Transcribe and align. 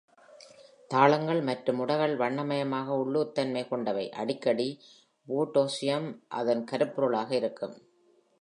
தாளங்கள் 0.91 1.41
மற்றும் 1.41 1.79
உடைகள் 1.79 2.15
வண்ணமயமாக 2.15 2.97
உள்ளூர்த் 2.97 3.35
தன்மை 3.35 3.67
கொண்டவை, 3.67 4.09
அடிக்கடி 4.11 4.67
voodooism 5.27 6.05
அதன் 6.31 6.63
கருப்பொருளாக 6.63 7.31
இருக்கும். 7.31 7.77